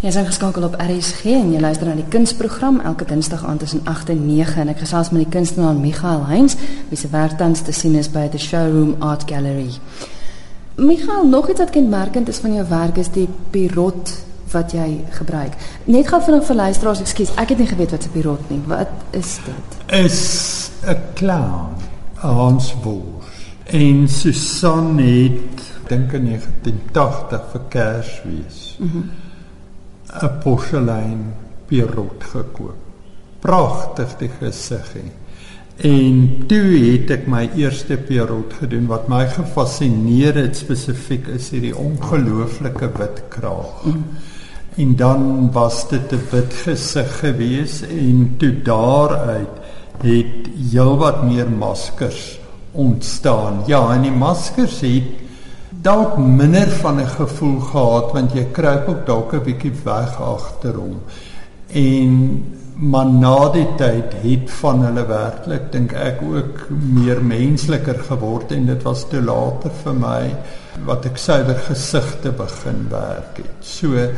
Jy 0.00 0.08
is 0.08 0.16
ingeskakel 0.16 0.62
op 0.62 0.74
RSG 0.76 1.24
en 1.24 1.52
jy 1.52 1.60
luister 1.60 1.86
na 1.86 1.94
die 1.94 2.08
kunsprogram 2.08 2.80
elke 2.80 3.04
Dinsdag 3.04 3.44
aand 3.44 3.60
tussen 3.60 3.80
8 3.84 4.08
en 4.08 4.26
9 4.26 4.60
en 4.60 4.68
ek 4.68 4.78
gesels 4.78 5.10
met 5.10 5.22
die 5.22 5.30
kunstenaar 5.38 5.74
Michael 5.74 6.26
Heinz 6.26 6.56
wie 6.88 6.98
se 6.98 7.08
werk 7.08 7.38
tans 7.38 7.62
te 7.62 7.72
sien 7.72 7.94
is 7.94 8.10
by 8.10 8.28
the 8.28 8.38
Showroom 8.38 8.96
Art 8.98 9.22
Gallery. 9.30 9.80
Michael, 10.76 11.28
nog 11.28 11.48
iets 11.48 11.58
wat 11.58 11.70
kenmerkend 11.70 12.28
is 12.28 12.38
van 12.38 12.54
jou 12.54 12.68
werk 12.68 12.96
is 12.96 13.10
die 13.14 13.28
pirot 13.50 14.10
wat 14.50 14.72
jy 14.72 15.04
gebruik. 15.10 15.54
Net 15.84 16.08
gou 16.08 16.20
vinnig 16.22 16.46
vir 16.46 16.56
luisteraars, 16.56 17.02
ekskuus, 17.04 17.34
ek 17.38 17.54
het 17.54 17.58
nie 17.62 17.70
geweet 17.70 17.90
wat 17.90 18.06
'n 18.06 18.14
pirot 18.14 18.50
nie. 18.50 18.60
Wat 18.66 18.90
is 19.10 19.38
dit? 19.46 19.68
Is 20.04 20.70
'n 20.86 20.98
clown, 21.14 21.76
'n 22.22 22.34
Hans 22.34 22.74
Boers. 22.82 23.52
En 23.64 24.08
Susan 24.08 24.98
het 24.98 25.62
dink 25.88 26.12
in 26.12 26.24
1980 26.24 27.42
vir 27.50 27.60
Kersfees. 27.68 28.76
Mhm. 28.78 28.96
Mm 28.96 29.10
'n 30.22 30.38
porselein 30.42 31.34
pirot 31.66 32.24
gekoop. 32.24 32.76
Pragtig 33.40 34.16
die 34.16 34.30
gesiggie. 34.38 35.10
En 35.76 36.44
toe 36.46 36.66
het 36.78 37.10
ek 37.10 37.24
my 37.26 37.48
eerste 37.58 37.96
pirot 37.98 38.52
gedoen 38.60 38.86
wat 38.86 39.08
my 39.10 39.24
gefassineer 39.26 40.36
het 40.38 40.56
spesifiek 40.56 41.26
is 41.34 41.50
hierdie 41.50 41.74
ongelooflike 41.74 42.92
wit 42.98 43.22
kraag. 43.28 43.82
Mm. 43.82 44.04
En 44.76 44.94
dan 44.96 45.50
was 45.52 45.88
dit 45.88 46.12
'n 46.12 46.22
wit 46.30 46.54
gesig 46.62 47.18
gewees 47.18 47.82
en 47.82 48.34
toe 48.38 48.62
daaruit 48.62 49.54
het 50.02 50.48
heelwat 50.70 51.22
meer 51.22 51.50
maskers 51.50 52.38
ontstaan. 52.72 53.62
Ja, 53.66 53.94
en 53.94 54.02
die 54.02 54.10
maskers 54.10 54.80
het 54.80 55.10
dalk 55.70 56.18
minder 56.18 56.70
van 56.70 57.00
'n 57.00 57.06
gevoel 57.06 57.60
gehad 57.60 58.12
want 58.12 58.32
jy 58.32 58.46
kruip 58.52 58.88
ook 58.88 59.06
dalk 59.06 59.32
'n 59.34 59.42
bietjie 59.42 59.72
weg 59.84 60.20
agterom. 60.20 60.98
En 61.66 62.44
maar 62.74 63.06
na 63.06 63.48
die 63.54 63.66
tyd 63.78 64.14
het 64.24 64.50
van 64.60 64.80
hulle 64.82 65.04
werklik 65.06 65.68
dink 65.72 65.92
ek 65.94 66.22
ook 66.26 66.64
meer 66.70 67.20
mensliker 67.22 68.00
geword 68.08 68.52
en 68.52 68.66
dit 68.66 68.82
was 68.82 69.04
te 69.10 69.20
later 69.22 69.70
vir 69.84 69.94
my 69.98 70.22
wat 70.88 71.06
ek 71.06 71.20
suiwer 71.22 71.60
gesigte 71.68 72.32
begin 72.34 72.88
werk 72.90 73.38
het. 73.38 73.60
So 73.62 74.08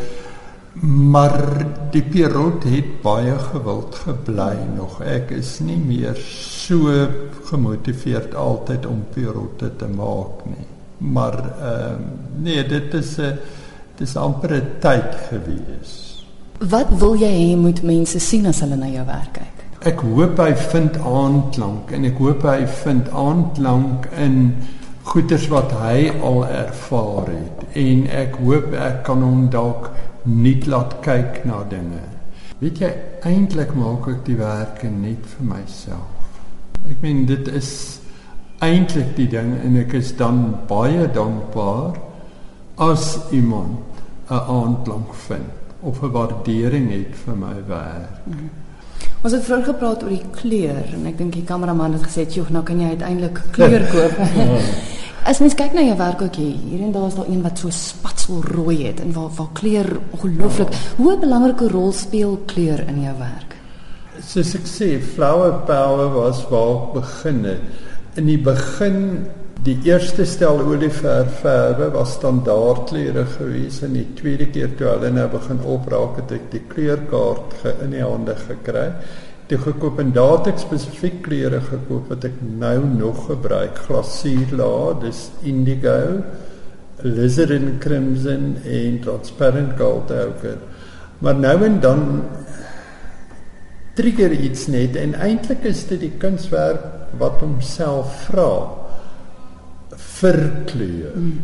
maar 0.77 1.39
die 1.93 2.03
Pierrot 2.05 2.67
het 2.69 2.99
baie 3.01 3.37
gewild 3.41 3.95
gebly 4.05 4.57
nog. 4.77 4.99
Ek 5.01 5.31
is 5.33 5.55
nie 5.65 5.79
meer 5.81 6.19
so 6.21 6.93
gemotiveerd 7.49 8.37
altyd 8.37 8.89
om 8.89 9.05
Pierrotte 9.15 9.71
te 9.81 9.89
maak 9.89 10.45
nie. 10.51 10.67
Maar 10.99 11.39
ehm 11.41 12.03
uh, 12.03 12.11
nee, 12.45 12.65
dit 12.69 12.95
is 12.95 13.19
'n 13.19 13.39
dis 13.97 14.17
amper 14.17 14.53
'n 14.53 14.81
tyd 14.81 15.17
gewees. 15.29 16.06
Wat 16.57 16.89
wil 16.89 17.19
jy 17.21 17.29
hê 17.29 17.57
moet 17.57 17.83
mense 17.85 18.17
sien 18.21 18.47
as 18.49 18.63
hulle 18.65 18.79
na 18.81 18.87
jou 18.89 19.03
werk 19.05 19.35
kyk? 19.37 19.65
Ek 19.87 20.01
hoop 20.01 20.39
hy 20.41 20.55
vind 20.73 20.95
aanklank 21.05 21.91
en 21.93 22.07
ek 22.09 22.17
hoop 22.17 22.47
hy 22.49 22.63
vind 22.81 23.11
aanklank 23.13 24.07
in 24.17 24.39
goeders 25.05 25.45
wat 25.53 25.75
hy 25.77 26.07
al 26.25 26.47
ervaar 26.49 27.29
het 27.29 27.77
en 27.77 28.07
ek 28.09 28.39
hoop 28.41 28.73
ek 28.73 29.03
kan 29.05 29.21
hom 29.27 29.43
dalk 29.53 29.91
nuut 30.25 30.65
laat 30.73 30.97
kyk 31.05 31.43
na 31.45 31.61
dinge. 31.69 32.01
Weet 32.63 32.81
jy, 32.81 32.91
eintlik 33.29 33.77
maak 33.77 34.09
ek 34.15 34.25
die 34.25 34.39
werke 34.41 34.89
net 34.89 35.29
vir 35.35 35.51
myself. 35.51 36.33
Ek 36.89 37.05
meen 37.05 37.27
dit 37.29 37.53
is 37.53 37.71
eintlik 38.65 39.13
die 39.21 39.29
ding 39.29 39.53
en 39.61 39.77
ek 39.85 39.93
is 40.01 40.15
dan 40.17 40.41
baie 40.73 41.05
dankbaar 41.13 42.01
as 42.81 43.19
iemand 43.29 43.85
'n 44.33 44.41
aanklank 44.41 45.13
vind 45.29 45.66
of 45.87 46.03
'n 46.03 46.11
waardering 46.11 46.91
het 46.91 47.15
vir 47.25 47.37
my 47.37 47.57
werk. 47.67 48.17
Mm 48.25 48.33
-hmm. 48.33 48.51
Ons 49.23 49.33
het 49.33 49.45
vroeër 49.45 49.65
gepraat 49.65 50.03
oor 50.03 50.09
die 50.09 50.29
kleur 50.31 50.85
en 50.95 51.07
ek 51.07 51.19
dink 51.19 51.33
die 51.33 51.45
kameraman 51.45 51.93
het 51.93 52.03
gesê, 52.03 52.27
"Joh, 52.29 52.49
nou 52.51 52.63
kan 52.65 52.81
jy 52.81 52.89
uiteindelik 52.89 53.41
kleur 53.57 53.87
koop." 53.91 54.15
As 55.27 55.39
mens 55.39 55.55
kyk 55.55 55.73
na 55.75 55.83
jou 55.83 55.97
werk 55.97 56.21
ook 56.23 56.37
hier, 56.39 56.55
hier 56.71 56.83
en 56.87 56.93
daar 56.93 57.07
is 57.07 57.15
daar 57.15 57.29
een 57.29 57.43
wat 57.43 57.59
so 57.59 57.71
spatsel 57.71 58.43
rooi 58.43 58.87
het 58.87 59.01
en 59.01 59.13
waar 59.13 59.31
waar 59.37 59.49
kleur 59.53 59.99
ongelooflik. 60.11 60.69
Hoe 60.97 61.13
'n 61.13 61.21
belangrike 61.21 61.69
rol 61.69 61.93
speel 61.93 62.39
kleur 62.47 62.85
in 62.89 63.03
jou 63.03 63.19
werk? 63.19 63.57
Soos 64.27 64.55
ek 64.55 64.67
sê, 64.67 65.03
flower 65.03 65.53
power 65.53 66.09
was 66.13 66.49
waar 66.49 66.75
ek 66.83 66.93
begin 66.93 67.45
het. 67.45 67.61
In 68.15 68.25
die 68.27 68.39
begin 68.39 69.27
Die 69.67 69.81
eerste 69.83 70.23
stel 70.31 70.61
olieverfverwe 70.63 71.89
was 71.91 72.13
standaardkleure 72.21 73.25
gewees 73.33 73.81
en 73.83 73.97
die 73.97 74.05
tweede 74.15 74.47
keer 74.55 74.77
toe 74.79 74.93
hulle 74.93 75.09
nou 75.11 75.25
begin 75.33 75.59
opraak 75.67 76.21
het 76.21 76.35
ek 76.37 76.45
die 76.53 76.61
kleurkaart 76.71 77.57
ge 77.65 77.73
in 77.83 77.97
die 77.97 78.05
hande 78.05 78.37
gekry 78.45 78.85
toe 79.51 79.59
gekoop 79.65 79.99
en 80.05 80.13
daar 80.15 80.37
het 80.37 80.53
ek 80.53 80.63
spesifiek 80.63 81.19
kleure 81.27 81.59
gekoop 81.67 82.15
wat 82.15 82.29
ek 82.31 82.39
nou 82.47 82.79
nog 82.93 83.27
gebruik. 83.27 83.83
Glasuurlaag, 83.89 85.03
dis 85.03 85.25
indigo, 85.43 85.99
lizard 87.03 87.59
and 87.59 87.83
crimson 87.83 88.57
en 88.63 89.03
transparent 89.03 89.75
gold 89.83 90.15
ochre. 90.15 90.57
Maar 91.19 91.43
nou 91.43 91.59
en 91.73 91.83
dan 91.83 92.09
trigger 93.99 94.31
iets 94.31 94.71
net 94.71 94.95
en 95.03 95.19
eintlik 95.19 95.67
is 95.67 95.89
dit 95.91 96.07
die 96.07 96.17
kunswerk 96.23 97.17
wat 97.19 97.43
homself 97.43 98.29
vra 98.31 98.51
vir 99.97 100.41
kleur. 100.69 101.15
Mm. 101.17 101.39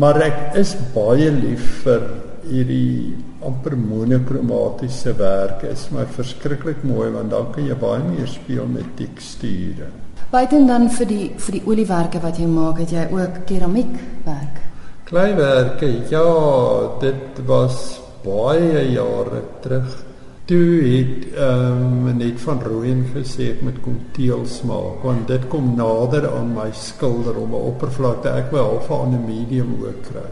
Maar 0.00 0.20
ek 0.26 0.40
is 0.60 0.74
baie 0.92 1.30
lief 1.32 1.84
vir 1.86 2.02
hierdie 2.44 3.14
amper 3.46 3.76
monokromatiese 3.78 5.14
werk. 5.18 5.62
Dit 5.62 5.76
is 5.76 5.86
my 5.94 6.04
verskriklik 6.16 6.82
mooi 6.86 7.08
want 7.14 7.32
dan 7.32 7.50
kan 7.54 7.66
jy 7.66 7.78
baie 7.80 8.02
meer 8.04 8.28
speel 8.30 8.68
met 8.68 8.94
teksture. 8.98 9.88
Buiten 10.32 10.68
dan 10.68 10.88
vir 10.90 11.08
die 11.08 11.24
vir 11.36 11.58
die 11.58 11.64
oliewerke 11.68 12.20
wat 12.22 12.38
jy 12.40 12.46
maak, 12.48 12.80
het 12.80 12.92
jy 12.92 13.08
ook 13.12 13.42
keramiekwerk. 13.48 14.62
Kleiwerke. 15.08 15.90
Ja, 16.08 16.28
dit 17.02 17.42
was 17.46 17.98
baie 18.24 18.86
jare 18.92 19.42
terug 19.60 20.11
toe 20.52 20.80
het 20.84 21.30
ehm 21.32 22.08
um, 22.08 22.16
net 22.16 22.40
van 22.44 22.58
Rooyen 22.60 23.06
gesê 23.14 23.46
ek 23.54 23.60
moet 23.64 23.78
kom 23.84 23.94
teels 24.12 24.58
maak 24.68 25.04
want 25.06 25.30
dit 25.30 25.44
kom 25.52 25.70
nader 25.78 26.26
aan 26.28 26.50
my 26.52 26.66
skilder 26.76 27.38
om 27.40 27.54
'n 27.56 27.68
oppervlakte 27.70 28.28
ek 28.40 28.50
wil 28.52 28.66
half 28.66 28.90
aan 28.96 29.14
'n 29.16 29.24
medium 29.24 29.70
ook 29.80 30.02
kry. 30.08 30.28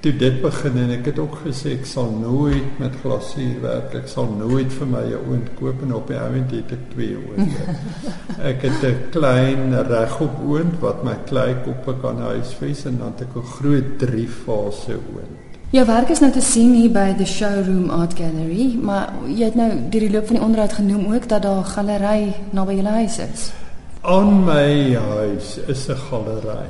Toe 0.00 0.12
dit 0.16 0.40
begin 0.42 0.78
en 0.82 0.90
ek 0.90 1.04
het 1.10 1.18
ook 1.18 1.36
gesê 1.44 1.74
ek 1.78 1.84
sal 1.84 2.08
nooit 2.20 2.78
met 2.78 2.96
glasuur 3.02 3.60
werk. 3.60 3.94
Ek 3.94 4.08
sal 4.08 4.32
nooit 4.38 4.72
vir 4.78 4.86
my 4.86 5.04
'n 5.10 5.20
oond 5.28 5.48
koop 5.58 5.82
en 5.82 5.92
op 5.94 6.08
die 6.08 6.16
oomblik 6.16 6.50
het 6.50 6.72
ek 6.78 6.84
twee 6.94 7.16
oonde. 7.28 7.60
Ek 8.50 8.62
het 8.62 8.82
'n 8.82 9.10
klein 9.10 9.76
regop 9.92 10.40
oond 10.48 10.80
wat 10.80 11.04
my 11.04 11.16
klei 11.26 11.52
koppe 11.64 11.94
kan 12.00 12.16
huisves 12.16 12.86
en 12.86 12.98
dan 12.98 13.12
het 13.12 13.28
ek 13.28 13.36
'n 13.36 13.52
groot 13.56 13.98
drie 13.98 14.28
fase 14.28 14.96
oond. 14.96 15.39
Jou 15.70 15.84
werk 15.86 16.08
is 16.10 16.18
nou 16.18 16.32
te 16.34 16.40
sien 16.42 16.72
hier 16.74 16.90
by 16.90 17.12
the 17.14 17.22
Showroom 17.30 17.92
Art 17.94 18.16
Gallery, 18.18 18.72
maar 18.82 19.12
jy 19.30 19.52
het 19.52 19.54
nou 19.54 19.68
deur 19.70 20.02
die 20.02 20.08
loop 20.10 20.24
van 20.26 20.38
die 20.40 20.42
onderhoud 20.42 20.72
genoem 20.80 21.04
ook 21.14 21.28
dat 21.30 21.44
daar 21.44 21.60
'n 21.60 21.70
galery 21.74 22.34
naby 22.50 22.74
jou 22.74 22.86
huis 22.86 23.18
is. 23.18 23.52
Aan 24.02 24.44
my 24.44 24.94
huis 24.94 25.60
is 25.68 25.86
'n 25.88 25.94
galery. 26.10 26.66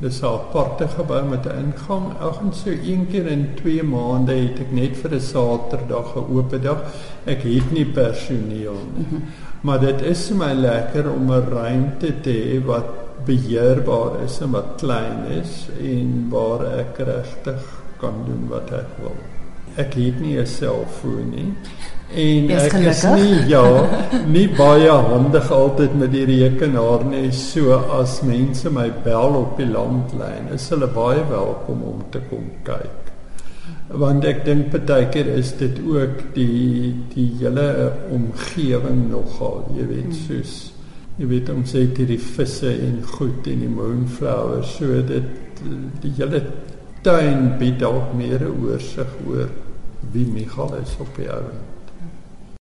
Dis 0.00 0.22
'n 0.22 0.24
aparte 0.24 0.88
gebou 0.88 1.28
met 1.28 1.44
'n 1.44 1.58
ingang. 1.64 2.06
Elkeen 2.20 2.52
so 2.52 2.70
een 2.70 3.06
keer 3.10 3.26
in 3.26 3.50
2 3.54 3.82
maande 3.82 4.32
het 4.32 4.58
ek 4.58 4.72
net 4.72 4.96
vir 4.96 5.14
'n 5.14 5.20
Saterdag 5.20 6.16
'n 6.16 6.34
oop 6.34 6.62
dag. 6.62 6.82
Ek 7.24 7.42
het 7.42 7.70
nie 7.70 7.86
personeel 7.86 8.80
nie. 8.94 9.04
Mm 9.04 9.06
-hmm. 9.10 9.22
Maar 9.60 9.80
dit 9.80 10.00
is 10.00 10.26
vir 10.26 10.36
my 10.36 10.52
lekker 10.52 11.10
om 11.12 11.32
'n 11.32 11.48
ruimte 11.50 12.20
te 12.20 12.30
hê 12.30 12.64
wat 12.64 12.88
beheerbaar 13.24 14.22
is 14.24 14.40
en 14.40 14.50
wat 14.50 14.74
klein 14.76 15.24
is 15.42 15.68
en 15.80 16.26
waar 16.30 16.64
ek 16.78 16.96
regtig 16.96 17.86
kan 18.00 18.24
doen 18.26 18.46
wat 18.50 18.72
ek 18.72 18.98
wil. 19.02 19.16
Ek 19.78 19.94
het 19.94 20.20
nie 20.20 20.38
'n 20.38 20.46
selfoon 20.46 21.30
nie. 21.30 21.52
En 22.08 22.50
ek 22.50 22.72
gelukkig. 22.72 22.88
is 22.88 23.02
nie 23.04 23.48
ja, 23.52 23.64
nie 24.26 24.48
baie 24.48 24.90
handig 24.90 25.50
altyd 25.52 25.94
met 25.94 26.12
die 26.12 26.24
rekenaar 26.24 27.04
nie. 27.04 27.32
So 27.32 27.72
as 27.72 28.22
mense 28.22 28.70
my 28.70 28.88
bel 29.04 29.36
op 29.42 29.58
die 29.60 29.68
landlyn, 29.68 30.48
is 30.54 30.68
hulle 30.72 30.88
baie 30.88 31.20
welkom 31.28 31.82
om 31.82 32.00
te 32.10 32.22
kom 32.30 32.48
kyk. 32.64 33.12
Want 33.88 34.24
ek 34.24 34.44
dink 34.44 34.70
partykeer 34.70 35.28
is 35.36 35.52
dit 35.56 35.78
ook 35.84 36.34
die 36.34 36.94
die 37.14 37.28
hele 37.40 37.92
omgewing 38.10 39.10
nogal, 39.10 39.64
jy 39.76 39.86
weet, 39.86 40.12
hmm. 40.12 40.24
soos 40.26 40.72
jy 41.18 41.26
weet 41.26 41.48
ons 41.50 41.72
sê 41.74 41.86
die 41.92 42.18
visse 42.18 42.70
en 42.70 43.00
goed 43.02 43.46
en 43.50 43.62
die 43.64 43.68
moonflowers, 43.68 44.76
so 44.78 45.00
dit 45.02 45.62
die 46.02 46.12
hele 46.16 46.42
tuin 47.08 47.54
bied 47.56 47.78
dalk 47.80 48.12
meer 48.12 48.42
'n 48.44 48.56
oorsig 48.64 49.10
oor 49.26 49.48
wie 50.12 50.26
Michael 50.26 50.74
is 50.82 50.96
op 51.00 51.08
die 51.16 51.28
ou. 51.32 51.46